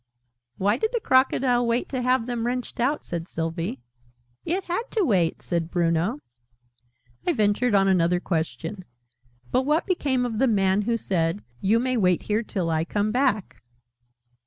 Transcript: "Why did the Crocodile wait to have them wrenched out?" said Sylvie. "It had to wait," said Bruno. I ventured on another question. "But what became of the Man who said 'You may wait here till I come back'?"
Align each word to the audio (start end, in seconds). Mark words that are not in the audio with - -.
"Why 0.57 0.77
did 0.77 0.89
the 0.93 0.99
Crocodile 0.99 1.67
wait 1.67 1.87
to 1.89 2.01
have 2.01 2.25
them 2.25 2.47
wrenched 2.47 2.79
out?" 2.79 3.03
said 3.05 3.27
Sylvie. 3.27 3.81
"It 4.45 4.63
had 4.63 4.81
to 4.89 5.05
wait," 5.05 5.43
said 5.43 5.69
Bruno. 5.69 6.17
I 7.27 7.33
ventured 7.33 7.75
on 7.75 7.87
another 7.87 8.19
question. 8.19 8.83
"But 9.51 9.61
what 9.61 9.85
became 9.85 10.25
of 10.25 10.39
the 10.39 10.47
Man 10.47 10.81
who 10.89 10.97
said 10.97 11.43
'You 11.59 11.79
may 11.79 11.97
wait 11.97 12.23
here 12.23 12.41
till 12.41 12.71
I 12.71 12.83
come 12.83 13.11
back'?" 13.11 13.61